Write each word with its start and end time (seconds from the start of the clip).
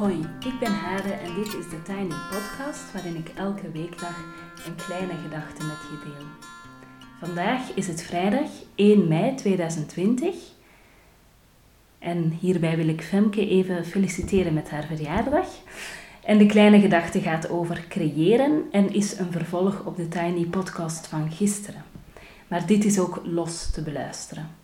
Hoi, 0.00 0.26
ik 0.44 0.58
ben 0.60 0.72
Hade 0.72 1.12
en 1.12 1.34
dit 1.34 1.46
is 1.46 1.68
de 1.68 1.82
Tiny 1.82 2.14
Podcast 2.30 2.92
waarin 2.92 3.16
ik 3.16 3.28
elke 3.28 3.70
weekdag 3.70 4.24
een 4.66 4.74
kleine 4.74 5.12
gedachte 5.22 5.66
met 5.66 5.76
je 5.90 5.98
deel. 6.04 6.26
Vandaag 7.18 7.74
is 7.74 7.86
het 7.86 8.02
vrijdag 8.02 8.48
1 8.74 9.08
mei 9.08 9.34
2020 9.34 10.34
en 11.98 12.30
hierbij 12.40 12.76
wil 12.76 12.88
ik 12.88 13.02
Femke 13.02 13.48
even 13.48 13.84
feliciteren 13.84 14.54
met 14.54 14.70
haar 14.70 14.84
verjaardag. 14.84 15.46
En 16.24 16.38
de 16.38 16.46
kleine 16.46 16.80
gedachte 16.80 17.20
gaat 17.20 17.50
over 17.50 17.84
creëren 17.88 18.64
en 18.70 18.92
is 18.92 19.18
een 19.18 19.32
vervolg 19.32 19.84
op 19.84 19.96
de 19.96 20.08
Tiny 20.08 20.44
Podcast 20.44 21.06
van 21.06 21.30
gisteren. 21.30 21.84
Maar 22.48 22.66
dit 22.66 22.84
is 22.84 22.98
ook 22.98 23.20
los 23.24 23.70
te 23.70 23.82
beluisteren. 23.82 24.59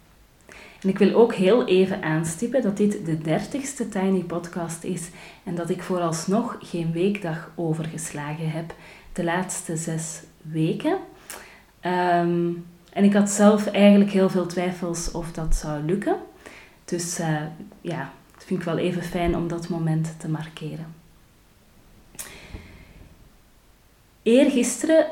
En 0.86 0.92
ik 0.92 0.98
wil 0.98 1.14
ook 1.14 1.34
heel 1.34 1.66
even 1.66 2.02
aanstippen 2.02 2.62
dat 2.62 2.76
dit 2.76 3.06
de 3.06 3.18
dertigste 3.18 3.88
Tiny 3.88 4.22
Podcast 4.22 4.84
is 4.84 5.08
en 5.44 5.54
dat 5.54 5.70
ik 5.70 5.82
vooralsnog 5.82 6.58
geen 6.60 6.92
weekdag 6.92 7.50
overgeslagen 7.54 8.50
heb 8.50 8.74
de 9.12 9.24
laatste 9.24 9.76
zes 9.76 10.22
weken. 10.42 10.98
Ehm, 11.80 12.50
en 12.92 13.04
ik 13.04 13.12
had 13.12 13.30
zelf 13.30 13.66
eigenlijk 13.66 14.10
heel 14.10 14.28
veel 14.28 14.46
twijfels 14.46 15.10
of 15.10 15.32
dat 15.32 15.54
zou 15.54 15.82
lukken. 15.82 16.16
Dus 16.84 17.20
uh, 17.20 17.40
ja, 17.80 18.12
het 18.34 18.44
vind 18.44 18.60
ik 18.60 18.66
wel 18.66 18.78
even 18.78 19.02
fijn 19.02 19.36
om 19.36 19.48
dat 19.48 19.68
moment 19.68 20.14
te 20.18 20.28
markeren. 20.28 20.94
Eergisteren, 24.22 25.06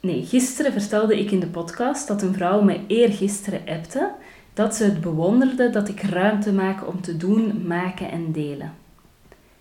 nee, 0.00 0.24
gisteren 0.24 0.72
vertelde 0.72 1.18
ik 1.18 1.30
in 1.30 1.40
de 1.40 1.46
podcast 1.46 2.08
dat 2.08 2.22
een 2.22 2.34
vrouw 2.34 2.62
me 2.62 2.80
eergisteren 2.86 3.62
appte 3.66 4.10
dat 4.56 4.74
ze 4.74 4.84
het 4.84 5.00
bewonderde 5.00 5.70
dat 5.70 5.88
ik 5.88 6.00
ruimte 6.00 6.52
maak 6.52 6.88
om 6.88 7.00
te 7.00 7.16
doen, 7.16 7.66
maken 7.66 8.10
en 8.10 8.32
delen. 8.32 8.72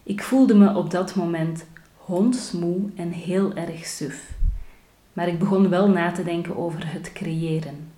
Ik 0.03 0.23
voelde 0.23 0.55
me 0.55 0.75
op 0.75 0.91
dat 0.91 1.15
moment 1.15 1.65
hondsmoe 1.95 2.79
en 2.95 3.11
heel 3.11 3.53
erg 3.53 3.85
suf. 3.85 4.31
Maar 5.13 5.27
ik 5.27 5.39
begon 5.39 5.69
wel 5.69 5.89
na 5.89 6.11
te 6.11 6.23
denken 6.23 6.57
over 6.57 6.91
het 6.91 7.13
creëren. 7.13 7.91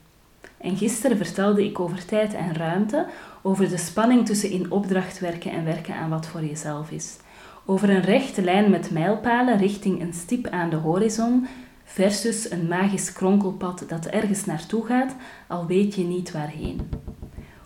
En 0.58 0.78
gisteren 0.78 1.18
vertelde 1.18 1.66
ik 1.66 1.80
over 1.80 2.06
tijd 2.06 2.34
en 2.34 2.54
ruimte, 2.54 3.06
over 3.42 3.70
de 3.70 3.78
spanning 3.78 4.26
tussen 4.26 4.52
in 4.52 4.72
opdracht 4.72 5.20
werken 5.20 5.52
en 5.52 5.66
werken 5.66 5.96
aan 5.96 6.10
wat 6.10 6.28
voor 6.28 6.44
jezelf 6.44 6.92
is. 6.92 7.18
Over 7.66 7.90
een 7.90 8.02
rechte 8.02 8.42
lijn 8.42 8.70
met 8.70 8.92
mijlpalen 8.92 9.58
richting 9.58 10.02
een 10.02 10.14
stip 10.14 10.48
aan 10.48 10.70
de 10.70 10.76
horizon, 10.76 11.48
versus 11.88 12.52
een 12.52 12.68
magisch 12.68 13.14
kronkelpad 13.14 13.84
dat 13.88 14.06
ergens 14.06 14.46
naartoe 14.46 14.86
gaat, 14.86 15.16
al 15.48 15.66
weet 15.66 15.96
je 15.96 16.04
niet 16.04 16.32
waarheen. 16.32 16.90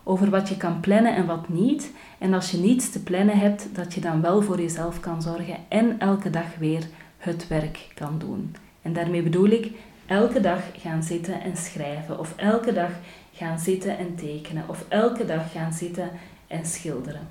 Over 0.04 0.30
wat 0.30 0.50
je 0.50 0.58
kan 0.58 0.80
plannen 0.80 1.16
en 1.16 1.26
wat 1.26 1.50
niet, 1.50 1.92
en 2.18 2.34
als 2.34 2.52
je 2.52 2.58
niets 2.58 2.92
te 2.92 3.04
plannen 3.04 3.38
hebt, 3.38 3.68
dat 3.74 3.94
je 3.94 4.02
dan 4.02 4.22
wel 4.22 4.42
voor 4.42 4.62
jezelf 4.62 5.00
kan 5.00 5.22
zorgen 5.22 5.58
en 5.68 6.00
elke 6.00 6.30
dag 6.30 6.56
weer 6.60 6.84
het 7.18 7.48
werk 7.48 7.88
kan 7.94 8.20
doen. 8.20 8.56
En 8.82 8.94
daarmee 8.94 9.24
bedoel 9.24 9.50
ik 9.50 9.72
elke 10.06 10.42
dag 10.42 10.62
gaan 10.78 11.04
zitten 11.04 11.42
en 11.42 11.58
schrijven, 11.58 12.20
of 12.20 12.34
elke 12.36 12.74
dag 12.74 12.92
gaan 13.34 13.60
zitten 13.60 13.98
en 13.98 14.16
tekenen, 14.16 14.64
of 14.68 14.86
elke 14.88 15.26
dag 15.26 15.52
gaan 15.52 15.74
zitten 15.74 16.12
en 16.48 16.66
schilderen. 16.66 17.28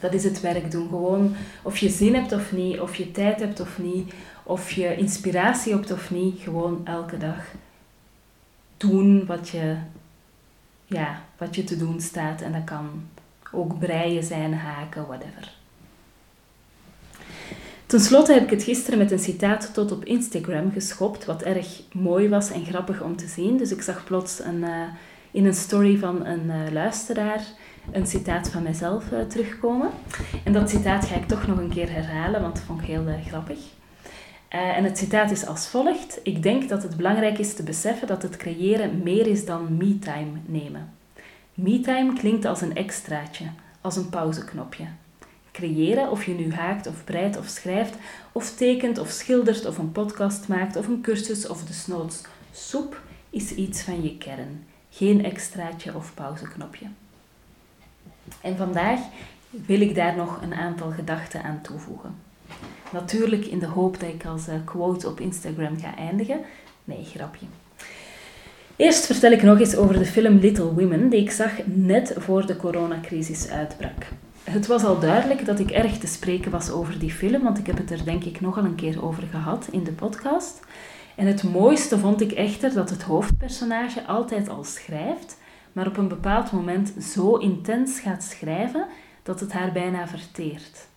Dat 0.00 0.12
is 0.12 0.24
het 0.24 0.40
werk 0.40 0.70
doen. 0.70 0.88
Gewoon 0.88 1.34
of 1.62 1.78
je 1.78 1.88
zin 1.88 2.14
hebt 2.14 2.32
of 2.32 2.52
niet, 2.52 2.80
of 2.80 2.96
je 2.96 3.10
tijd 3.10 3.40
hebt 3.40 3.60
of 3.60 3.78
niet, 3.78 4.12
of 4.48 4.70
je 4.70 4.96
inspiratie 4.96 5.72
hebt 5.72 5.92
of 5.92 6.10
niet, 6.10 6.40
gewoon 6.40 6.80
elke 6.86 7.16
dag 7.16 7.44
doen 8.76 9.26
wat 9.26 9.48
je, 9.48 9.76
ja, 10.86 11.22
wat 11.36 11.54
je 11.54 11.64
te 11.64 11.76
doen 11.76 12.00
staat. 12.00 12.40
En 12.40 12.52
dat 12.52 12.64
kan 12.64 13.08
ook 13.52 13.78
breien 13.78 14.22
zijn, 14.22 14.54
haken, 14.54 15.06
whatever. 15.06 15.52
Ten 17.86 18.00
slotte 18.00 18.32
heb 18.32 18.42
ik 18.42 18.50
het 18.50 18.62
gisteren 18.62 18.98
met 18.98 19.10
een 19.10 19.18
citaat 19.18 19.74
tot 19.74 19.92
op 19.92 20.04
Instagram 20.04 20.72
geschopt, 20.72 21.24
wat 21.24 21.42
erg 21.42 21.82
mooi 21.92 22.28
was 22.28 22.50
en 22.50 22.64
grappig 22.64 23.02
om 23.02 23.16
te 23.16 23.26
zien. 23.26 23.56
Dus 23.56 23.72
ik 23.72 23.82
zag 23.82 24.04
plots 24.04 24.44
een, 24.44 24.58
uh, 24.58 24.82
in 25.30 25.46
een 25.46 25.54
story 25.54 25.98
van 25.98 26.26
een 26.26 26.46
uh, 26.46 26.72
luisteraar 26.72 27.42
een 27.92 28.06
citaat 28.06 28.50
van 28.50 28.62
mezelf 28.62 29.12
uh, 29.12 29.20
terugkomen. 29.20 29.90
En 30.44 30.52
dat 30.52 30.70
citaat 30.70 31.04
ga 31.04 31.14
ik 31.14 31.26
toch 31.26 31.46
nog 31.46 31.58
een 31.58 31.70
keer 31.70 31.92
herhalen, 31.92 32.40
want 32.40 32.54
dat 32.54 32.64
vond 32.64 32.80
ik 32.80 32.86
heel 32.86 33.04
grappig. 33.26 33.58
Uh, 34.54 34.76
en 34.76 34.84
het 34.84 34.98
citaat 34.98 35.30
is 35.30 35.46
als 35.46 35.68
volgt: 35.68 36.20
Ik 36.22 36.42
denk 36.42 36.68
dat 36.68 36.82
het 36.82 36.96
belangrijk 36.96 37.38
is 37.38 37.54
te 37.54 37.62
beseffen 37.62 38.06
dat 38.06 38.22
het 38.22 38.36
creëren 38.36 39.02
meer 39.02 39.26
is 39.26 39.44
dan 39.44 39.76
me-time 39.76 40.38
nemen. 40.46 40.92
Me-time 41.54 42.12
klinkt 42.12 42.44
als 42.44 42.60
een 42.60 42.74
extraatje, 42.74 43.44
als 43.80 43.96
een 43.96 44.08
pauzeknopje. 44.08 44.84
Creëren, 45.52 46.10
of 46.10 46.24
je 46.24 46.34
nu 46.34 46.52
haakt 46.52 46.86
of 46.86 47.04
breidt 47.04 47.38
of 47.38 47.46
schrijft, 47.46 47.94
of 48.32 48.54
tekent 48.54 48.98
of 48.98 49.10
schildert 49.10 49.66
of 49.66 49.78
een 49.78 49.92
podcast 49.92 50.48
maakt 50.48 50.76
of 50.76 50.86
een 50.86 51.00
cursus 51.00 51.48
of 51.48 51.64
de 51.64 51.72
snoots 51.72 52.22
soep, 52.52 53.00
is 53.30 53.54
iets 53.54 53.82
van 53.82 54.02
je 54.02 54.18
kern. 54.18 54.66
Geen 54.90 55.24
extraatje 55.24 55.94
of 55.94 56.14
pauzeknopje. 56.14 56.86
En 58.40 58.56
vandaag 58.56 59.00
wil 59.50 59.80
ik 59.80 59.94
daar 59.94 60.16
nog 60.16 60.42
een 60.42 60.54
aantal 60.54 60.90
gedachten 60.90 61.42
aan 61.42 61.60
toevoegen. 61.62 62.27
Natuurlijk 62.92 63.44
in 63.44 63.58
de 63.58 63.66
hoop 63.66 64.00
dat 64.00 64.08
ik 64.08 64.26
als 64.26 64.48
uh, 64.48 64.54
quote 64.64 65.08
op 65.08 65.20
Instagram 65.20 65.78
ga 65.80 65.96
eindigen. 65.96 66.40
Nee, 66.84 67.04
grapje. 67.04 67.46
Eerst 68.76 69.06
vertel 69.06 69.32
ik 69.32 69.42
nog 69.42 69.60
eens 69.60 69.76
over 69.76 69.98
de 69.98 70.04
film 70.04 70.38
Little 70.38 70.74
Women, 70.74 71.08
die 71.08 71.20
ik 71.20 71.30
zag 71.30 71.50
net 71.64 72.14
voor 72.16 72.46
de 72.46 72.56
coronacrisis 72.56 73.48
uitbrak. 73.48 74.06
Het 74.44 74.66
was 74.66 74.84
al 74.84 75.00
duidelijk 75.00 75.46
dat 75.46 75.58
ik 75.58 75.70
erg 75.70 75.98
te 75.98 76.06
spreken 76.06 76.50
was 76.50 76.70
over 76.70 76.98
die 76.98 77.10
film, 77.10 77.42
want 77.42 77.58
ik 77.58 77.66
heb 77.66 77.76
het 77.76 77.90
er 77.90 78.04
denk 78.04 78.24
ik 78.24 78.40
nogal 78.40 78.64
een 78.64 78.74
keer 78.74 79.04
over 79.04 79.22
gehad 79.22 79.68
in 79.70 79.84
de 79.84 79.92
podcast. 79.92 80.60
En 81.16 81.26
het 81.26 81.42
mooiste 81.42 81.98
vond 81.98 82.20
ik 82.20 82.32
echter 82.32 82.74
dat 82.74 82.90
het 82.90 83.02
hoofdpersonage 83.02 84.06
altijd 84.06 84.48
al 84.48 84.64
schrijft, 84.64 85.38
maar 85.72 85.86
op 85.86 85.96
een 85.96 86.08
bepaald 86.08 86.52
moment 86.52 86.92
zo 87.02 87.36
intens 87.36 88.00
gaat 88.00 88.22
schrijven 88.22 88.86
dat 89.22 89.40
het 89.40 89.52
haar 89.52 89.72
bijna 89.72 90.08
verteert. 90.08 90.88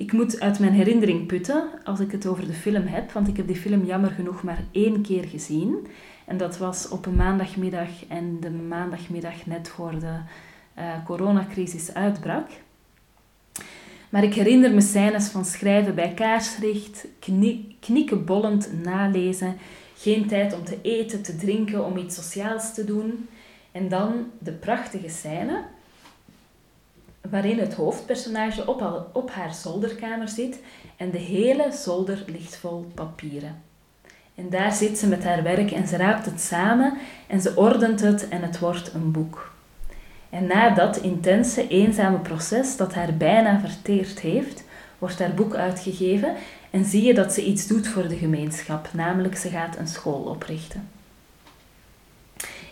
Ik 0.00 0.12
moet 0.12 0.40
uit 0.40 0.58
mijn 0.58 0.72
herinnering 0.72 1.26
putten 1.26 1.68
als 1.84 2.00
ik 2.00 2.12
het 2.12 2.26
over 2.26 2.46
de 2.46 2.52
film 2.52 2.86
heb, 2.86 3.12
want 3.12 3.28
ik 3.28 3.36
heb 3.36 3.46
die 3.46 3.56
film 3.56 3.84
jammer 3.84 4.10
genoeg 4.10 4.42
maar 4.42 4.64
één 4.72 5.02
keer 5.02 5.24
gezien. 5.24 5.86
En 6.26 6.36
dat 6.36 6.58
was 6.58 6.88
op 6.88 7.06
een 7.06 7.16
maandagmiddag 7.16 7.88
en 8.08 8.40
de 8.40 8.50
maandagmiddag 8.50 9.46
net 9.46 9.68
voor 9.68 9.90
de 9.98 10.18
uh, 10.78 11.04
coronacrisis 11.04 11.94
uitbrak. 11.94 12.48
Maar 14.10 14.24
ik 14.24 14.34
herinner 14.34 14.74
me 14.74 14.80
scènes 14.80 15.28
van 15.28 15.44
schrijven 15.44 15.94
bij 15.94 16.14
kaarslicht, 16.14 17.06
kni 17.18 17.76
knikkenbollend 17.80 18.82
nalezen, 18.82 19.56
geen 19.96 20.26
tijd 20.26 20.54
om 20.54 20.64
te 20.64 20.78
eten, 20.82 21.22
te 21.22 21.36
drinken, 21.36 21.84
om 21.84 21.96
iets 21.96 22.14
sociaals 22.14 22.74
te 22.74 22.84
doen. 22.84 23.28
En 23.72 23.88
dan 23.88 24.12
de 24.38 24.52
prachtige 24.52 25.08
scène 25.08 25.64
waarin 27.30 27.58
het 27.58 27.74
hoofdpersonage 27.74 28.66
op, 28.66 29.08
op 29.12 29.30
haar 29.30 29.54
zolderkamer 29.54 30.28
zit 30.28 30.60
en 30.96 31.10
de 31.10 31.18
hele 31.18 31.72
zolder 31.72 32.24
ligt 32.26 32.56
vol 32.56 32.90
papieren. 32.94 33.62
En 34.34 34.50
daar 34.50 34.72
zit 34.72 34.98
ze 34.98 35.06
met 35.06 35.24
haar 35.24 35.42
werk 35.42 35.70
en 35.70 35.86
ze 35.86 35.96
raapt 35.96 36.24
het 36.24 36.40
samen 36.40 36.98
en 37.26 37.40
ze 37.40 37.56
ordent 37.56 38.00
het 38.00 38.28
en 38.28 38.42
het 38.42 38.58
wordt 38.58 38.94
een 38.94 39.12
boek. 39.12 39.52
En 40.30 40.46
na 40.46 40.70
dat 40.70 40.96
intense, 40.96 41.68
eenzame 41.68 42.18
proces 42.18 42.76
dat 42.76 42.94
haar 42.94 43.16
bijna 43.16 43.60
verteerd 43.60 44.20
heeft, 44.20 44.64
wordt 44.98 45.18
haar 45.18 45.34
boek 45.34 45.54
uitgegeven 45.54 46.34
en 46.70 46.84
zie 46.84 47.02
je 47.02 47.14
dat 47.14 47.32
ze 47.32 47.44
iets 47.44 47.66
doet 47.66 47.88
voor 47.88 48.08
de 48.08 48.16
gemeenschap, 48.16 48.88
namelijk 48.92 49.36
ze 49.36 49.48
gaat 49.48 49.76
een 49.78 49.88
school 49.88 50.20
oprichten. 50.22 50.88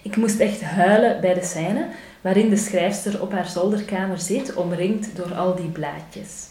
Ik 0.03 0.17
moest 0.17 0.41
echt 0.41 0.63
huilen 0.63 1.21
bij 1.21 1.35
de 1.35 1.45
scène 1.45 1.87
waarin 2.21 2.49
de 2.49 2.57
schrijfster 2.57 3.23
op 3.23 3.33
haar 3.33 3.49
zolderkamer 3.49 4.19
zit, 4.19 4.55
omringd 4.55 5.17
door 5.17 5.35
al 5.35 5.55
die 5.55 5.69
blaadjes. 5.69 6.47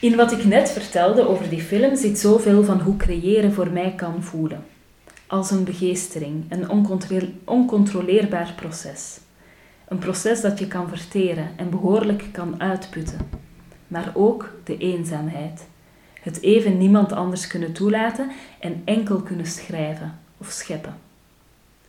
In 0.00 0.16
wat 0.16 0.32
ik 0.32 0.44
net 0.44 0.70
vertelde 0.70 1.28
over 1.28 1.48
die 1.48 1.62
film 1.62 1.96
zit 1.96 2.18
zoveel 2.18 2.64
van 2.64 2.80
hoe 2.80 2.96
creëren 2.96 3.52
voor 3.52 3.70
mij 3.70 3.94
kan 3.94 4.22
voelen. 4.22 4.64
Als 5.26 5.50
een 5.50 5.64
begeestering, 5.64 6.44
een 6.48 6.70
oncontroleerbaar 7.44 8.52
proces. 8.56 9.18
Een 9.88 9.98
proces 9.98 10.40
dat 10.40 10.58
je 10.58 10.66
kan 10.66 10.88
verteren 10.88 11.50
en 11.56 11.70
behoorlijk 11.70 12.24
kan 12.32 12.60
uitputten. 12.60 13.18
Maar 13.88 14.10
ook 14.14 14.52
de 14.64 14.76
eenzaamheid. 14.78 15.66
Het 16.20 16.40
even 16.42 16.78
niemand 16.78 17.12
anders 17.12 17.46
kunnen 17.46 17.72
toelaten 17.72 18.30
en 18.60 18.82
enkel 18.84 19.20
kunnen 19.20 19.46
schrijven 19.46 20.18
of 20.38 20.50
scheppen. 20.50 20.98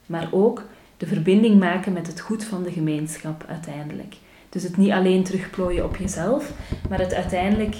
Maar 0.06 0.28
ook 0.32 0.64
de 1.00 1.08
verbinding 1.08 1.60
maken 1.60 1.94
met 1.94 2.08
het 2.08 2.20
goed 2.20 2.44
van 2.44 2.64
de 2.64 2.72
gemeenschap 2.72 3.46
uiteindelijk. 3.48 4.16
Dus 4.50 4.64
het 4.64 4.78
niet 4.78 4.92
alleen 4.92 5.24
terugplooien 5.24 5.86
op 5.86 5.96
jezelf, 5.96 6.52
maar 6.90 7.00
het 7.00 7.14
uiteindelijk 7.14 7.76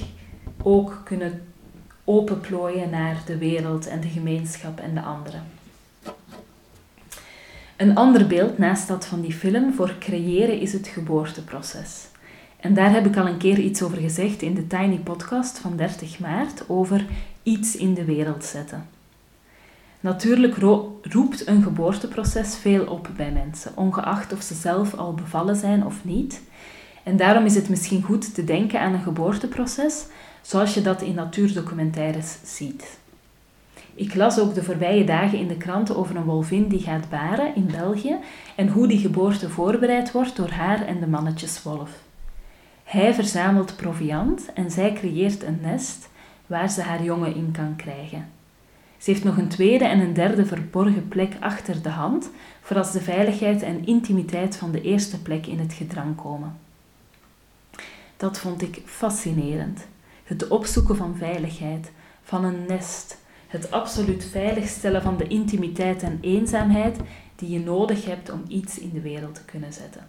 ook 0.64 1.02
kunnen 1.04 1.42
openplooien 2.04 2.90
naar 2.90 3.22
de 3.26 3.38
wereld 3.38 3.88
en 3.88 4.02
de 4.02 4.08
gemeenschap 4.08 4.80
en 4.80 4.94
de 4.94 5.02
anderen. 5.02 5.44
Een 7.78 7.96
ander 7.96 8.28
beeld 8.28 8.58
naast 8.58 8.88
dat 8.88 9.06
van 9.06 9.22
die 9.22 9.34
film 9.34 9.74
voor 9.74 9.96
creëren 10.00 10.60
is 10.60 10.74
het 10.74 10.88
geboorteproces. 10.88 12.08
En 12.60 12.74
daar 12.74 12.92
heb 12.92 13.06
ik 13.06 13.18
al 13.18 13.28
een 13.28 13.38
keer 13.38 13.60
iets 13.60 13.82
over 13.82 13.98
gezegd 13.98 14.42
in 14.42 14.54
de 14.54 14.68
Tiny 14.68 14.98
Podcast 14.98 15.60
van 15.60 15.78
30 15.78 16.20
maart 16.20 16.64
over 16.68 17.06
iets 17.44 17.76
in 17.76 17.94
de 17.94 18.06
wereld 18.06 18.44
zetten. 18.44 18.99
Natuurlijk 20.00 20.56
roept 21.02 21.48
een 21.48 21.64
geboorteproces 21.64 22.58
veel 22.58 22.86
op 22.86 23.10
bij 23.16 23.32
mensen, 23.32 23.72
ongeacht 23.76 24.34
of 24.34 24.42
ze 24.42 24.54
zelf 24.54 24.94
al 24.94 25.14
bevallen 25.14 25.56
zijn 25.56 25.86
of 25.86 26.06
niet. 26.06 26.42
En 27.04 27.18
daarom 27.18 27.46
is 27.46 27.56
het 27.56 27.70
misschien 27.70 28.04
goed 28.04 28.34
te 28.34 28.44
denken 28.44 28.80
aan 28.80 28.94
een 28.94 29.02
geboorteproces 29.02 30.06
zoals 30.42 30.74
je 30.74 30.82
dat 30.82 31.02
in 31.02 31.16
natuurdocumentaires 31.16 32.38
ziet. 32.44 33.00
Ik 33.96 34.16
las 34.16 34.40
ook 34.40 34.54
de 34.54 34.64
voorbije 34.64 35.04
dagen 35.04 35.38
in 35.38 35.48
de 35.48 35.58
kranten 35.58 35.96
over 35.96 36.16
een 36.16 36.24
wolvin 36.24 36.68
die 36.68 36.80
gaat 36.80 37.10
baren 37.10 37.56
in 37.56 37.68
België 37.72 38.16
en 38.56 38.68
hoe 38.68 38.88
die 38.88 39.00
geboorte 39.00 39.50
voorbereid 39.50 40.12
wordt 40.12 40.36
door 40.36 40.50
haar 40.50 40.86
en 40.86 41.00
de 41.00 41.08
mannetjeswolf. 41.08 41.92
Hij 42.84 43.14
verzamelt 43.14 43.76
proviand 43.76 44.54
en 44.54 44.72
zij 44.72 44.94
creëert 44.94 45.44
een 45.44 45.60
nest 45.62 46.10
waar 46.48 46.70
ze 46.70 46.82
haar 46.82 47.04
jongen 47.04 47.36
in 47.36 47.52
kan 47.52 47.76
krijgen. 47.76 48.39
Ze 49.00 49.12
heeft 49.12 49.24
nog 49.24 49.38
een 49.38 49.48
tweede 49.48 49.86
en 49.86 50.00
een 50.00 50.14
derde 50.14 50.46
verborgen 50.46 51.08
plek 51.08 51.34
achter 51.40 51.82
de 51.82 51.90
hand, 51.90 52.30
voor 52.62 52.78
als 52.78 52.92
de 52.92 53.02
veiligheid 53.02 53.62
en 53.62 53.86
intimiteit 53.86 54.56
van 54.56 54.72
de 54.72 54.82
eerste 54.82 55.22
plek 55.22 55.46
in 55.46 55.60
het 55.60 55.74
gedrang 55.74 56.16
komen. 56.16 56.58
Dat 58.18 58.40
vond 58.40 58.62
ik 58.62 58.82
fascinerend. 58.86 59.86
Het 60.24 60.48
opzoeken 60.48 60.96
van 60.96 61.16
veiligheid, 61.18 61.92
van 62.24 62.44
een 62.44 62.66
nest, 62.68 63.18
het 63.48 63.72
absoluut 63.72 64.26
veiligstellen 64.26 65.02
van 65.02 65.18
de 65.18 65.28
intimiteit 65.28 66.04
en 66.04 66.18
eenzaamheid 66.22 66.98
die 67.36 67.50
je 67.50 67.60
nodig 67.60 68.06
hebt 68.06 68.32
om 68.32 68.44
iets 68.48 68.80
in 68.80 68.92
de 68.94 69.02
wereld 69.02 69.36
te 69.36 69.46
kunnen 69.46 69.74
zetten. 69.74 70.08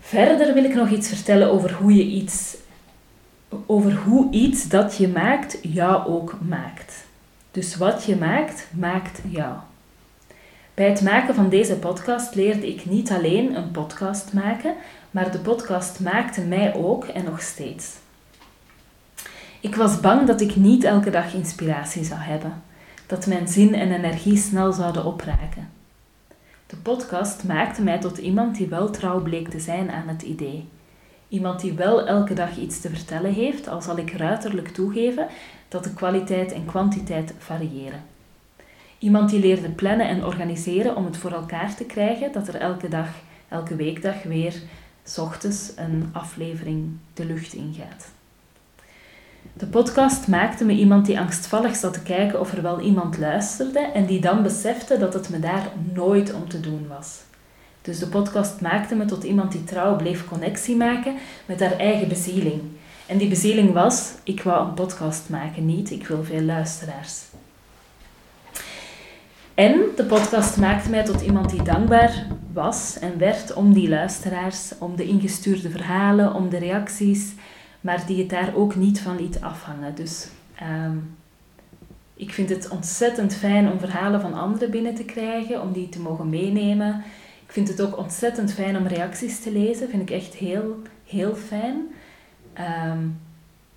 Verder 0.00 0.54
wil 0.54 0.64
ik 0.64 0.74
nog 0.74 0.90
iets 0.90 1.08
vertellen 1.08 1.50
over 1.50 1.72
hoe 1.72 1.94
je 1.94 2.04
iets, 2.04 2.56
over 3.66 3.94
hoe 3.94 4.30
iets 4.30 4.68
dat 4.68 4.96
je 4.96 5.08
maakt 5.08 5.58
jou 5.62 6.06
ook 6.06 6.38
maakt. 6.48 7.04
Dus 7.50 7.76
wat 7.76 8.04
je 8.04 8.16
maakt, 8.16 8.66
maakt 8.72 9.20
jou. 9.28 9.54
Bij 10.74 10.88
het 10.88 11.00
maken 11.00 11.34
van 11.34 11.48
deze 11.48 11.76
podcast 11.76 12.34
leerde 12.34 12.68
ik 12.68 12.86
niet 12.86 13.10
alleen 13.10 13.56
een 13.56 13.70
podcast 13.70 14.32
maken, 14.32 14.74
maar 15.10 15.30
de 15.32 15.38
podcast 15.38 16.00
maakte 16.00 16.40
mij 16.40 16.74
ook 16.74 17.04
en 17.04 17.24
nog 17.24 17.40
steeds. 17.40 17.92
Ik 19.60 19.74
was 19.74 20.00
bang 20.00 20.26
dat 20.26 20.40
ik 20.40 20.56
niet 20.56 20.84
elke 20.84 21.10
dag 21.10 21.34
inspiratie 21.34 22.04
zou 22.04 22.20
hebben, 22.20 22.62
dat 23.06 23.26
mijn 23.26 23.48
zin 23.48 23.74
en 23.74 23.92
energie 23.92 24.36
snel 24.36 24.72
zouden 24.72 25.04
opraken. 25.04 25.70
De 26.66 26.76
podcast 26.76 27.44
maakte 27.44 27.82
mij 27.82 27.98
tot 28.00 28.18
iemand 28.18 28.56
die 28.56 28.66
wel 28.66 28.90
trouw 28.90 29.22
bleek 29.22 29.48
te 29.48 29.60
zijn 29.60 29.90
aan 29.90 30.08
het 30.08 30.22
idee. 30.22 30.68
Iemand 31.34 31.60
die 31.60 31.72
wel 31.72 32.06
elke 32.06 32.34
dag 32.34 32.56
iets 32.56 32.80
te 32.80 32.90
vertellen 32.90 33.32
heeft, 33.32 33.68
al 33.68 33.82
zal 33.82 33.98
ik 33.98 34.12
ruiterlijk 34.12 34.68
toegeven 34.68 35.26
dat 35.68 35.84
de 35.84 35.94
kwaliteit 35.94 36.52
en 36.52 36.64
kwantiteit 36.66 37.34
variëren. 37.38 38.02
Iemand 38.98 39.30
die 39.30 39.40
leerde 39.40 39.68
plannen 39.68 40.08
en 40.08 40.24
organiseren 40.24 40.96
om 40.96 41.04
het 41.04 41.16
voor 41.16 41.32
elkaar 41.32 41.74
te 41.74 41.84
krijgen 41.84 42.32
dat 42.32 42.48
er 42.48 42.54
elke 42.54 42.88
dag, 42.88 43.08
elke 43.48 43.76
weekdag 43.76 44.22
weer, 44.22 44.54
s 45.04 45.18
ochtends 45.18 45.72
een 45.76 46.08
aflevering 46.12 46.90
de 47.14 47.24
lucht 47.24 47.52
ingaat. 47.52 48.10
De 49.52 49.66
podcast 49.66 50.28
maakte 50.28 50.64
me 50.64 50.72
iemand 50.72 51.06
die 51.06 51.20
angstvallig 51.20 51.76
zat 51.76 51.92
te 51.92 52.02
kijken 52.02 52.40
of 52.40 52.52
er 52.52 52.62
wel 52.62 52.80
iemand 52.80 53.18
luisterde 53.18 53.78
en 53.78 54.06
die 54.06 54.20
dan 54.20 54.42
besefte 54.42 54.98
dat 54.98 55.14
het 55.14 55.28
me 55.28 55.38
daar 55.38 55.68
nooit 55.92 56.34
om 56.34 56.48
te 56.48 56.60
doen 56.60 56.86
was. 56.88 57.22
Dus 57.84 57.98
de 57.98 58.06
podcast 58.06 58.60
maakte 58.60 58.94
me 58.94 59.04
tot 59.04 59.24
iemand 59.24 59.52
die 59.52 59.64
trouw 59.64 59.96
bleef 59.96 60.28
connectie 60.28 60.76
maken 60.76 61.14
met 61.46 61.60
haar 61.60 61.76
eigen 61.76 62.08
bezieling. 62.08 62.60
En 63.06 63.18
die 63.18 63.28
bezieling 63.28 63.72
was, 63.72 64.12
ik 64.22 64.42
wou 64.42 64.68
een 64.68 64.74
podcast 64.74 65.28
maken, 65.28 65.66
niet 65.66 65.90
ik 65.90 66.06
wil 66.06 66.24
veel 66.24 66.40
luisteraars. 66.40 67.22
En 69.54 69.80
de 69.96 70.04
podcast 70.04 70.56
maakte 70.56 70.90
mij 70.90 71.04
tot 71.04 71.20
iemand 71.20 71.50
die 71.50 71.62
dankbaar 71.62 72.26
was 72.52 72.98
en 72.98 73.18
werd 73.18 73.52
om 73.52 73.72
die 73.72 73.88
luisteraars, 73.88 74.72
om 74.78 74.96
de 74.96 75.06
ingestuurde 75.06 75.70
verhalen, 75.70 76.34
om 76.34 76.48
de 76.48 76.58
reacties, 76.58 77.32
maar 77.80 78.06
die 78.06 78.18
het 78.18 78.30
daar 78.30 78.54
ook 78.54 78.76
niet 78.76 79.00
van 79.00 79.16
liet 79.16 79.40
afhangen. 79.40 79.94
Dus 79.94 80.28
ehm, 80.54 80.96
ik 82.14 82.32
vind 82.32 82.48
het 82.48 82.68
ontzettend 82.68 83.34
fijn 83.34 83.70
om 83.72 83.78
verhalen 83.78 84.20
van 84.20 84.34
anderen 84.34 84.70
binnen 84.70 84.94
te 84.94 85.04
krijgen, 85.04 85.62
om 85.62 85.72
die 85.72 85.88
te 85.88 86.00
mogen 86.00 86.28
meenemen. 86.28 87.04
Ik 87.46 87.52
vind 87.52 87.68
het 87.68 87.80
ook 87.80 87.96
ontzettend 87.96 88.52
fijn 88.52 88.76
om 88.76 88.86
reacties 88.86 89.40
te 89.40 89.52
lezen, 89.52 89.88
vind 89.88 90.02
ik 90.02 90.10
echt 90.10 90.34
heel, 90.34 90.82
heel 91.04 91.34
fijn. 91.34 91.86
Ehm, 92.52 93.06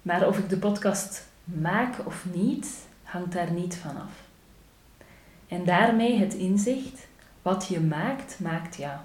maar 0.01 0.27
of 0.27 0.37
ik 0.37 0.49
de 0.49 0.57
podcast 0.57 1.27
maak 1.43 2.05
of 2.05 2.25
niet, 2.33 2.87
hangt 3.03 3.33
daar 3.33 3.51
niet 3.51 3.75
van 3.75 3.95
af. 3.95 4.25
En 5.47 5.65
daarmee 5.65 6.17
het 6.17 6.33
inzicht, 6.33 7.07
wat 7.41 7.67
je 7.67 7.79
maakt, 7.79 8.39
maakt 8.39 8.75
jou. 8.75 8.97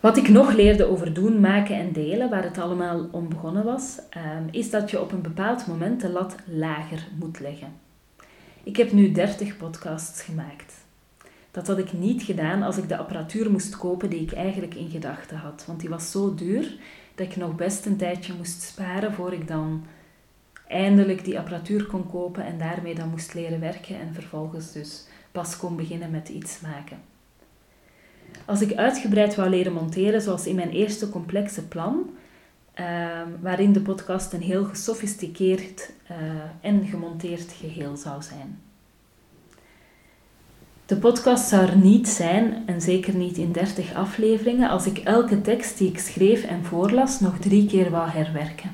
Wat 0.00 0.16
ik 0.16 0.28
nog 0.28 0.52
leerde 0.52 0.84
over 0.84 1.14
doen, 1.14 1.40
maken 1.40 1.76
en 1.76 1.92
delen, 1.92 2.30
waar 2.30 2.42
het 2.42 2.58
allemaal 2.58 3.08
om 3.10 3.28
begonnen 3.28 3.64
was, 3.64 3.98
ehm, 4.10 4.42
is 4.50 4.70
dat 4.70 4.90
je 4.90 5.00
op 5.00 5.12
een 5.12 5.22
bepaald 5.22 5.66
moment 5.66 6.00
de 6.00 6.10
lat 6.10 6.36
lager 6.44 7.06
moet 7.18 7.40
leggen. 7.40 7.72
Ik 8.62 8.76
heb 8.76 8.92
nu 8.92 9.12
30 9.12 9.56
podcasts 9.56 10.22
gemaakt. 10.22 10.74
Dat 11.58 11.66
had 11.66 11.78
ik 11.78 11.92
niet 11.92 12.22
gedaan 12.22 12.62
als 12.62 12.76
ik 12.76 12.88
de 12.88 12.96
apparatuur 12.96 13.50
moest 13.50 13.76
kopen 13.76 14.10
die 14.10 14.20
ik 14.20 14.32
eigenlijk 14.32 14.74
in 14.74 14.88
gedachten 14.88 15.36
had, 15.36 15.64
want 15.66 15.80
die 15.80 15.88
was 15.88 16.10
zo 16.10 16.34
duur 16.34 16.78
dat 17.14 17.26
ik 17.26 17.36
nog 17.36 17.54
best 17.54 17.86
een 17.86 17.96
tijdje 17.96 18.34
moest 18.34 18.62
sparen 18.62 19.12
voor 19.12 19.32
ik 19.32 19.48
dan 19.48 19.84
eindelijk 20.68 21.24
die 21.24 21.38
apparatuur 21.38 21.86
kon 21.86 22.10
kopen 22.10 22.44
en 22.44 22.58
daarmee 22.58 22.94
dan 22.94 23.08
moest 23.08 23.34
leren 23.34 23.60
werken 23.60 24.00
en 24.00 24.14
vervolgens 24.14 24.72
dus 24.72 25.06
pas 25.32 25.56
kon 25.56 25.76
beginnen 25.76 26.10
met 26.10 26.28
iets 26.28 26.60
maken. 26.60 26.98
Als 28.44 28.60
ik 28.60 28.76
uitgebreid 28.76 29.34
wou 29.34 29.50
leren 29.50 29.72
monteren, 29.72 30.20
zoals 30.20 30.46
in 30.46 30.56
mijn 30.56 30.70
eerste 30.70 31.08
complexe 31.08 31.68
plan, 31.68 32.10
ehm, 32.74 33.28
waarin 33.40 33.72
de 33.72 33.80
podcast 33.80 34.32
een 34.32 34.42
heel 34.42 34.64
gesofisticeerd 34.64 35.92
uh, 36.10 36.16
en 36.60 36.86
gemonteerd 36.86 37.52
geheel 37.52 37.96
zou 37.96 38.22
zijn. 38.22 38.67
De 40.88 40.96
podcast 40.96 41.48
zou 41.48 41.66
er 41.66 41.76
niet 41.76 42.08
zijn, 42.08 42.62
en 42.66 42.80
zeker 42.80 43.14
niet 43.14 43.36
in 43.36 43.52
30 43.52 43.94
afleveringen, 43.94 44.68
als 44.68 44.86
ik 44.86 44.98
elke 44.98 45.40
tekst 45.40 45.78
die 45.78 45.88
ik 45.88 45.98
schreef 45.98 46.44
en 46.44 46.64
voorlas 46.64 47.20
nog 47.20 47.38
drie 47.38 47.66
keer 47.66 47.90
wou 47.90 48.10
herwerken. 48.10 48.70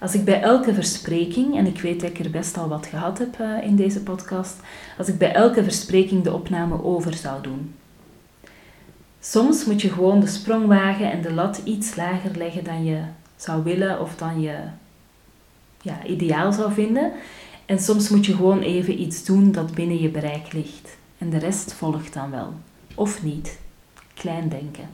Als 0.00 0.14
ik 0.14 0.24
bij 0.24 0.42
elke 0.42 0.74
verspreking, 0.74 1.56
en 1.56 1.66
ik 1.66 1.80
weet 1.80 2.00
dat 2.00 2.10
ik 2.10 2.18
er 2.18 2.30
best 2.30 2.58
al 2.58 2.68
wat 2.68 2.86
gehad 2.86 3.18
heb 3.18 3.38
uh, 3.40 3.62
in 3.62 3.76
deze 3.76 4.02
podcast, 4.02 4.56
als 4.98 5.08
ik 5.08 5.18
bij 5.18 5.32
elke 5.32 5.62
verspreking 5.62 6.22
de 6.22 6.32
opname 6.32 6.84
over 6.84 7.14
zou 7.14 7.42
doen. 7.42 7.74
Soms 9.20 9.64
moet 9.64 9.82
je 9.82 9.90
gewoon 9.90 10.20
de 10.20 10.26
sprong 10.26 10.66
wagen 10.66 11.12
en 11.12 11.22
de 11.22 11.32
lat 11.32 11.60
iets 11.64 11.96
lager 11.96 12.36
leggen 12.36 12.64
dan 12.64 12.84
je 12.84 13.00
zou 13.36 13.62
willen 13.62 14.00
of 14.00 14.16
dan 14.16 14.40
je 14.40 14.56
ja, 15.82 16.04
ideaal 16.06 16.52
zou 16.52 16.72
vinden. 16.72 17.12
En 17.66 17.78
soms 17.78 18.08
moet 18.08 18.26
je 18.26 18.34
gewoon 18.34 18.60
even 18.62 19.00
iets 19.00 19.24
doen 19.24 19.52
dat 19.52 19.74
binnen 19.74 20.00
je 20.00 20.08
bereik 20.08 20.52
ligt. 20.52 20.98
En 21.20 21.30
de 21.30 21.38
rest 21.38 21.72
volgt 21.72 22.12
dan 22.12 22.30
wel. 22.30 22.52
Of 22.94 23.22
niet. 23.22 23.58
Klein 24.14 24.48
denken. 24.48 24.88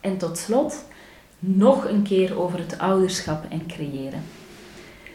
En 0.00 0.16
tot 0.16 0.38
slot 0.38 0.84
nog 1.38 1.88
een 1.88 2.02
keer 2.02 2.38
over 2.38 2.58
het 2.58 2.78
ouderschap 2.78 3.44
en 3.50 3.66
creëren. 3.66 4.22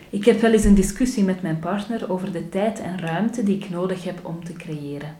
Ik 0.09 0.25
heb 0.25 0.41
wel 0.41 0.51
eens 0.51 0.63
een 0.63 0.75
discussie 0.75 1.23
met 1.23 1.41
mijn 1.41 1.59
partner 1.59 2.11
over 2.11 2.31
de 2.31 2.49
tijd 2.49 2.79
en 2.79 2.99
ruimte 2.99 3.43
die 3.43 3.55
ik 3.55 3.69
nodig 3.69 4.03
heb 4.03 4.19
om 4.25 4.43
te 4.43 4.53
creëren. 4.53 5.17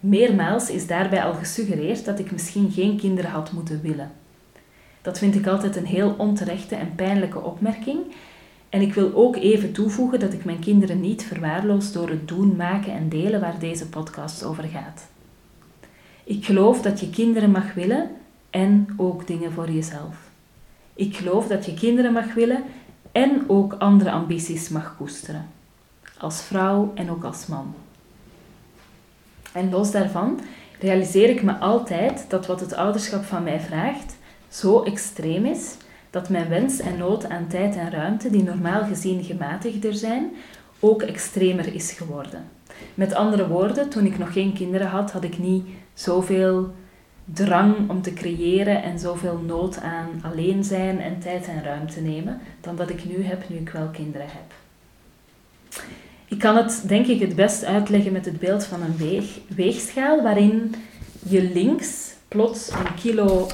Meermaals 0.00 0.70
is 0.70 0.86
daarbij 0.86 1.22
al 1.22 1.34
gesuggereerd 1.34 2.04
dat 2.04 2.18
ik 2.18 2.32
misschien 2.32 2.70
geen 2.70 2.96
kinderen 2.96 3.30
had 3.30 3.52
moeten 3.52 3.80
willen. 3.82 4.12
Dat 5.02 5.18
vind 5.18 5.34
ik 5.34 5.46
altijd 5.46 5.76
een 5.76 5.86
heel 5.86 6.14
onterechte 6.18 6.74
en 6.74 6.94
pijnlijke 6.94 7.40
opmerking. 7.40 7.98
En 8.72 8.80
ik 8.80 8.94
wil 8.94 9.14
ook 9.14 9.36
even 9.36 9.72
toevoegen 9.72 10.20
dat 10.20 10.32
ik 10.32 10.44
mijn 10.44 10.58
kinderen 10.58 11.00
niet 11.00 11.24
verwaarloos 11.24 11.92
door 11.92 12.08
het 12.08 12.28
doen, 12.28 12.56
maken 12.56 12.92
en 12.92 13.08
delen 13.08 13.40
waar 13.40 13.58
deze 13.58 13.88
podcast 13.88 14.44
over 14.44 14.64
gaat. 14.64 15.06
Ik 16.24 16.44
geloof 16.44 16.82
dat 16.82 17.00
je 17.00 17.10
kinderen 17.10 17.50
mag 17.50 17.74
willen 17.74 18.10
en 18.50 18.94
ook 18.96 19.26
dingen 19.26 19.52
voor 19.52 19.70
jezelf. 19.70 20.16
Ik 20.94 21.16
geloof 21.16 21.46
dat 21.46 21.66
je 21.66 21.74
kinderen 21.74 22.12
mag 22.12 22.34
willen 22.34 22.64
en 23.12 23.44
ook 23.46 23.72
andere 23.78 24.10
ambities 24.10 24.68
mag 24.68 24.96
koesteren. 24.96 25.48
Als 26.18 26.42
vrouw 26.42 26.92
en 26.94 27.10
ook 27.10 27.24
als 27.24 27.46
man. 27.46 27.74
En 29.52 29.70
los 29.70 29.90
daarvan 29.90 30.40
realiseer 30.80 31.28
ik 31.28 31.42
me 31.42 31.54
altijd 31.54 32.24
dat 32.28 32.46
wat 32.46 32.60
het 32.60 32.74
ouderschap 32.74 33.24
van 33.24 33.42
mij 33.42 33.60
vraagt 33.60 34.16
zo 34.48 34.82
extreem 34.82 35.44
is 35.44 35.76
dat 36.12 36.28
mijn 36.28 36.48
wens 36.48 36.80
en 36.80 36.96
nood 36.96 37.28
aan 37.28 37.46
tijd 37.48 37.76
en 37.76 37.90
ruimte, 37.90 38.30
die 38.30 38.42
normaal 38.42 38.84
gezien 38.84 39.24
gematigder 39.24 39.94
zijn, 39.94 40.30
ook 40.80 41.02
extremer 41.02 41.74
is 41.74 41.92
geworden. 41.92 42.44
Met 42.94 43.14
andere 43.14 43.48
woorden, 43.48 43.88
toen 43.88 44.06
ik 44.06 44.18
nog 44.18 44.32
geen 44.32 44.52
kinderen 44.52 44.86
had, 44.86 45.12
had 45.12 45.24
ik 45.24 45.38
niet 45.38 45.66
zoveel 45.94 46.74
drang 47.24 47.90
om 47.90 48.02
te 48.02 48.12
creëren 48.12 48.82
en 48.82 48.98
zoveel 48.98 49.38
nood 49.46 49.80
aan 49.80 50.08
alleen 50.22 50.64
zijn 50.64 51.00
en 51.00 51.18
tijd 51.18 51.46
en 51.46 51.62
ruimte 51.62 52.00
nemen 52.00 52.40
dan 52.60 52.76
dat 52.76 52.90
ik 52.90 53.04
nu 53.04 53.24
heb, 53.24 53.48
nu 53.48 53.56
ik 53.56 53.68
wel 53.68 53.86
kinderen 53.86 54.26
heb. 54.26 54.54
Ik 56.28 56.38
kan 56.38 56.56
het 56.56 56.82
denk 56.86 57.06
ik 57.06 57.20
het 57.20 57.34
best 57.34 57.64
uitleggen 57.64 58.12
met 58.12 58.24
het 58.24 58.38
beeld 58.38 58.64
van 58.64 58.82
een 58.82 58.96
weeg, 58.96 59.38
weegschaal 59.56 60.22
waarin 60.22 60.74
je 61.28 61.42
links 61.42 62.12
plots 62.28 62.70
een 62.70 62.94
kilo, 62.94 63.48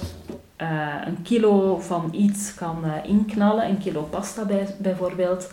uh, 0.62 0.95
een 1.05 1.23
kilo 1.23 1.79
van 1.79 2.09
iets 2.12 2.55
kan 2.55 2.85
uh, 2.85 2.93
inknallen, 3.03 3.69
een 3.69 3.79
kilo 3.79 4.03
pasta 4.03 4.45
bij, 4.45 4.75
bijvoorbeeld, 4.79 5.53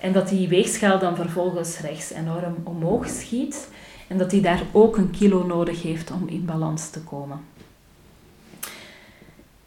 en 0.00 0.12
dat 0.12 0.28
die 0.28 0.48
weegschaal 0.48 0.98
dan 0.98 1.16
vervolgens 1.16 1.80
rechts 1.80 2.12
enorm 2.12 2.54
omhoog 2.62 3.08
schiet 3.08 3.68
en 4.08 4.18
dat 4.18 4.30
die 4.30 4.40
daar 4.40 4.62
ook 4.72 4.96
een 4.96 5.10
kilo 5.10 5.46
nodig 5.46 5.82
heeft 5.82 6.10
om 6.10 6.28
in 6.28 6.44
balans 6.44 6.90
te 6.90 7.00
komen. 7.00 7.40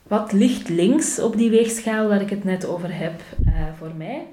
Wat 0.03 0.31
ligt 0.31 0.69
links 0.69 1.19
op 1.19 1.37
die 1.37 1.49
weegschaal 1.49 2.07
waar 2.07 2.21
ik 2.21 2.29
het 2.29 2.43
net 2.43 2.65
over 2.65 2.97
heb 2.97 3.21
uh, 3.45 3.53
voor 3.77 3.91
mij? 3.97 4.25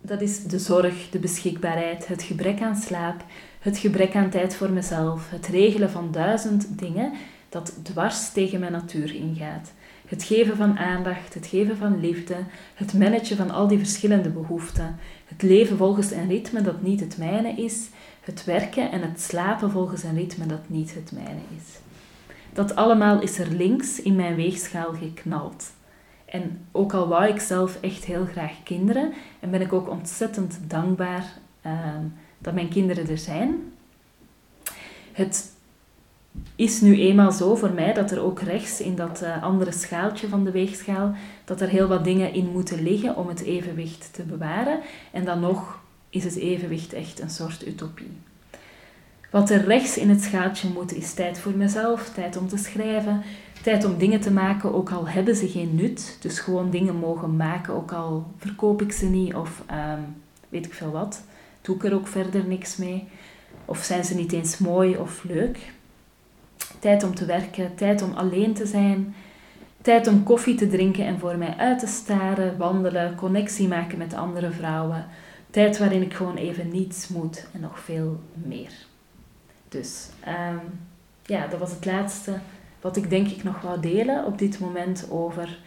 Dat 0.00 0.20
is 0.20 0.44
de 0.44 0.58
zorg, 0.58 1.10
de 1.10 1.18
beschikbaarheid, 1.18 2.06
het 2.06 2.22
gebrek 2.22 2.60
aan 2.60 2.76
slaap, 2.76 3.24
het 3.58 3.78
gebrek 3.78 4.14
aan 4.14 4.30
tijd 4.30 4.54
voor 4.54 4.70
mezelf, 4.70 5.30
het 5.30 5.46
regelen 5.46 5.90
van 5.90 6.08
duizend 6.12 6.78
dingen 6.78 7.12
dat 7.54 7.72
dwars 7.82 8.32
tegen 8.32 8.60
mijn 8.60 8.72
natuur 8.72 9.14
ingaat. 9.14 9.72
Het 10.06 10.22
geven 10.22 10.56
van 10.56 10.78
aandacht, 10.78 11.34
het 11.34 11.46
geven 11.46 11.76
van 11.76 12.00
liefde, 12.00 12.36
het 12.74 12.94
managen 12.94 13.36
van 13.36 13.50
al 13.50 13.68
die 13.68 13.78
verschillende 13.78 14.28
behoeften, 14.28 14.96
het 15.24 15.42
leven 15.42 15.76
volgens 15.76 16.10
een 16.10 16.28
ritme 16.28 16.62
dat 16.62 16.82
niet 16.82 17.00
het 17.00 17.18
mijne 17.18 17.52
is, 17.52 17.88
het 18.20 18.44
werken 18.44 18.90
en 18.90 19.02
het 19.02 19.20
slapen 19.20 19.70
volgens 19.70 20.02
een 20.02 20.14
ritme 20.14 20.46
dat 20.46 20.68
niet 20.68 20.94
het 20.94 21.12
mijne 21.12 21.40
is. 21.56 21.78
Dat 22.52 22.76
allemaal 22.76 23.20
is 23.20 23.38
er 23.38 23.50
links 23.50 24.02
in 24.02 24.16
mijn 24.16 24.34
weegschaal 24.34 24.92
geknald. 24.92 25.72
En 26.24 26.66
ook 26.72 26.92
al 26.92 27.08
wou 27.08 27.28
ik 27.28 27.40
zelf 27.40 27.78
echt 27.80 28.04
heel 28.04 28.24
graag 28.24 28.62
kinderen, 28.62 29.12
en 29.40 29.50
ben 29.50 29.60
ik 29.60 29.72
ook 29.72 29.88
ontzettend 29.88 30.58
dankbaar 30.66 31.38
ehm, 31.62 32.04
dat 32.38 32.54
mijn 32.54 32.68
kinderen 32.68 33.08
er 33.08 33.18
zijn. 33.18 33.72
Het 35.12 35.53
is 36.56 36.80
nu 36.80 37.00
eenmaal 37.00 37.32
zo 37.32 37.54
voor 37.54 37.72
mij 37.72 37.92
dat 37.92 38.10
er 38.10 38.22
ook 38.22 38.40
rechts 38.40 38.80
in 38.80 38.94
dat 38.94 39.22
uh, 39.22 39.42
andere 39.42 39.72
schaaltje 39.72 40.28
van 40.28 40.44
de 40.44 40.50
weegschaal, 40.50 41.14
dat 41.44 41.60
er 41.60 41.68
heel 41.68 41.88
wat 41.88 42.04
dingen 42.04 42.32
in 42.32 42.50
moeten 42.52 42.82
liggen 42.82 43.16
om 43.16 43.28
het 43.28 43.42
evenwicht 43.42 44.08
te 44.12 44.22
bewaren. 44.22 44.80
En 45.12 45.24
dan 45.24 45.40
nog 45.40 45.78
is 46.10 46.24
het 46.24 46.36
evenwicht 46.36 46.92
echt 46.92 47.20
een 47.20 47.30
soort 47.30 47.66
utopie. 47.66 48.10
Wat 49.30 49.50
er 49.50 49.64
rechts 49.64 49.98
in 49.98 50.08
het 50.08 50.22
schaaltje 50.22 50.68
moet, 50.68 50.94
is 50.94 51.14
tijd 51.14 51.38
voor 51.38 51.52
mezelf, 51.52 52.10
tijd 52.14 52.36
om 52.36 52.48
te 52.48 52.56
schrijven, 52.56 53.22
tijd 53.62 53.84
om 53.84 53.98
dingen 53.98 54.20
te 54.20 54.32
maken, 54.32 54.74
ook 54.74 54.90
al 54.90 55.08
hebben 55.08 55.36
ze 55.36 55.48
geen 55.48 55.74
nut. 55.74 56.16
Dus 56.20 56.38
gewoon 56.38 56.70
dingen 56.70 56.96
mogen 56.96 57.36
maken, 57.36 57.74
ook 57.74 57.92
al 57.92 58.26
verkoop 58.38 58.82
ik 58.82 58.92
ze 58.92 59.06
niet 59.06 59.34
of 59.34 59.62
um, 59.70 60.14
weet 60.48 60.66
ik 60.66 60.74
veel 60.74 60.90
wat. 60.90 61.22
Doe 61.60 61.76
ik 61.76 61.84
er 61.84 61.94
ook 61.94 62.06
verder 62.06 62.44
niks 62.44 62.76
mee. 62.76 63.08
Of 63.64 63.78
zijn 63.78 64.04
ze 64.04 64.14
niet 64.14 64.32
eens 64.32 64.58
mooi 64.58 64.96
of 64.96 65.24
leuk. 65.24 65.58
Tijd 66.84 67.02
om 67.02 67.14
te 67.14 67.24
werken, 67.24 67.74
tijd 67.74 68.02
om 68.02 68.12
alleen 68.12 68.54
te 68.54 68.66
zijn. 68.66 69.14
Tijd 69.82 70.06
om 70.06 70.22
koffie 70.22 70.54
te 70.54 70.68
drinken 70.68 71.06
en 71.06 71.18
voor 71.18 71.36
mij 71.36 71.56
uit 71.56 71.78
te 71.78 71.86
staren, 71.86 72.56
wandelen, 72.56 73.14
connectie 73.14 73.68
maken 73.68 73.98
met 73.98 74.14
andere 74.14 74.50
vrouwen. 74.50 75.06
Tijd 75.50 75.78
waarin 75.78 76.02
ik 76.02 76.14
gewoon 76.14 76.36
even 76.36 76.68
niets 76.68 77.08
moet 77.08 77.46
en 77.52 77.60
nog 77.60 77.78
veel 77.78 78.20
meer. 78.32 78.72
Dus 79.68 80.08
um, 80.28 80.60
ja, 81.22 81.46
dat 81.46 81.58
was 81.58 81.70
het 81.70 81.84
laatste 81.84 82.38
wat 82.80 82.96
ik 82.96 83.10
denk 83.10 83.28
ik 83.28 83.42
nog 83.42 83.60
wou 83.60 83.80
delen 83.80 84.24
op 84.24 84.38
dit 84.38 84.58
moment 84.58 85.06
over 85.10 85.58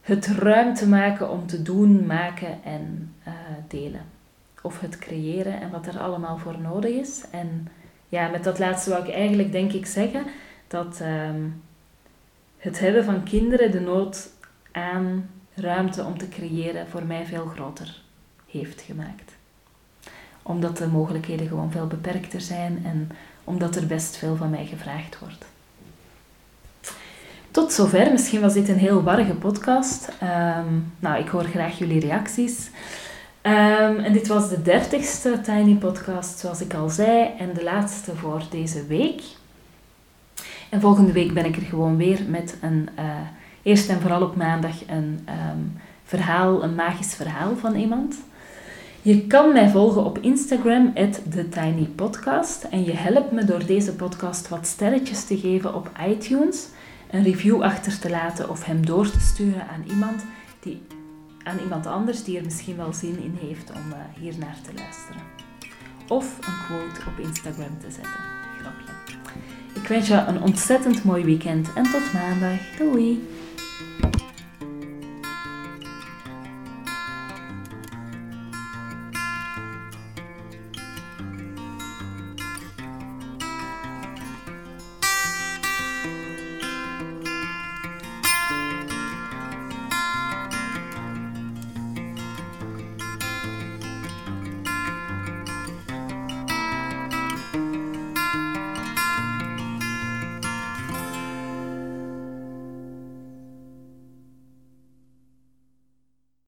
het 0.00 0.26
ruimte 0.26 0.88
maken 0.88 1.30
om 1.30 1.46
te 1.46 1.62
doen, 1.62 2.06
maken 2.06 2.64
en 2.64 3.14
uh, 3.28 3.34
delen. 3.68 4.04
Of 4.62 4.80
het 4.80 4.98
creëren 4.98 5.60
en 5.60 5.70
wat 5.70 5.86
er 5.86 5.98
allemaal 5.98 6.38
voor 6.38 6.60
nodig 6.60 6.90
is. 6.90 7.24
En 7.30 7.68
ja, 8.10 8.28
met 8.28 8.44
dat 8.44 8.58
laatste 8.58 8.90
wou 8.90 9.04
ik 9.04 9.14
eigenlijk 9.14 9.52
denk 9.52 9.72
ik 9.72 9.86
zeggen 9.86 10.24
dat 10.68 11.00
um, 11.02 11.62
het 12.58 12.78
hebben 12.78 13.04
van 13.04 13.22
kinderen 13.22 13.70
de 13.70 13.80
nood 13.80 14.28
aan 14.72 15.30
ruimte 15.54 16.04
om 16.04 16.18
te 16.18 16.28
creëren 16.28 16.88
voor 16.88 17.04
mij 17.04 17.26
veel 17.26 17.46
groter 17.46 18.02
heeft 18.46 18.80
gemaakt 18.80 19.38
omdat 20.42 20.76
de 20.76 20.86
mogelijkheden 20.86 21.48
gewoon 21.48 21.70
veel 21.70 21.86
beperkter 21.86 22.40
zijn 22.40 22.82
en 22.84 23.10
omdat 23.44 23.76
er 23.76 23.86
best 23.86 24.16
veel 24.16 24.36
van 24.36 24.50
mij 24.50 24.66
gevraagd 24.66 25.18
wordt. 25.18 25.44
Tot 27.50 27.72
zover. 27.72 28.10
Misschien 28.10 28.40
was 28.40 28.52
dit 28.52 28.68
een 28.68 28.78
heel 28.78 29.02
warrige 29.02 29.34
podcast. 29.34 30.08
Um, 30.22 30.92
nou, 30.98 31.20
ik 31.20 31.28
hoor 31.28 31.44
graag 31.44 31.78
jullie 31.78 32.00
reacties. 32.00 32.70
Um, 33.42 33.98
en 33.98 34.12
dit 34.12 34.26
was 34.26 34.48
de 34.48 34.62
dertigste 34.62 35.40
Tiny 35.42 35.74
Podcast, 35.74 36.38
zoals 36.38 36.60
ik 36.60 36.74
al 36.74 36.88
zei, 36.88 37.30
en 37.38 37.52
de 37.54 37.62
laatste 37.62 38.16
voor 38.16 38.42
deze 38.50 38.86
week. 38.86 39.22
En 40.68 40.80
volgende 40.80 41.12
week 41.12 41.34
ben 41.34 41.44
ik 41.44 41.56
er 41.56 41.62
gewoon 41.62 41.96
weer 41.96 42.20
met 42.28 42.56
een, 42.60 42.88
uh, 42.98 43.04
eerst 43.62 43.88
en 43.88 44.00
vooral 44.00 44.22
op 44.22 44.36
maandag, 44.36 44.74
een 44.86 45.28
um, 45.28 45.80
verhaal, 46.04 46.62
een 46.62 46.74
magisch 46.74 47.14
verhaal 47.14 47.56
van 47.56 47.74
iemand. 47.74 48.16
Je 49.02 49.26
kan 49.26 49.52
mij 49.52 49.68
volgen 49.68 50.04
op 50.04 50.18
Instagram, 50.18 50.92
TheTinyPodcast. 51.30 52.64
En 52.64 52.84
je 52.84 52.92
helpt 52.92 53.32
me 53.32 53.44
door 53.44 53.66
deze 53.66 53.94
podcast 53.94 54.48
wat 54.48 54.66
sterretjes 54.66 55.24
te 55.24 55.38
geven 55.38 55.74
op 55.74 55.90
iTunes, 56.08 56.68
een 57.10 57.22
review 57.22 57.62
achter 57.62 57.98
te 57.98 58.10
laten 58.10 58.50
of 58.50 58.64
hem 58.64 58.86
door 58.86 59.10
te 59.10 59.20
sturen 59.20 59.68
aan 59.68 59.84
iemand, 59.88 60.24
die, 60.60 60.82
aan 61.42 61.58
iemand 61.58 61.86
anders 61.86 62.24
die 62.24 62.38
er 62.38 62.44
misschien 62.44 62.76
wel 62.76 62.92
zin 62.92 63.22
in 63.22 63.38
heeft 63.40 63.70
om 63.70 63.90
uh, 63.90 63.96
hier 64.20 64.38
naar 64.38 64.56
te 64.62 64.74
luisteren. 64.74 65.22
Of 66.08 66.36
een 66.36 66.66
quote 66.66 67.00
op 67.10 67.18
Instagram 67.18 67.78
te 67.78 67.90
zetten. 67.90 68.20
Grapje. 68.58 68.92
Ik 69.74 69.88
wens 69.88 70.08
je 70.08 70.14
een 70.14 70.42
ontzettend 70.42 71.04
mooi 71.04 71.24
weekend 71.24 71.72
en 71.72 71.82
tot 71.82 72.12
maandag. 72.12 72.76
Doei! 72.78 73.28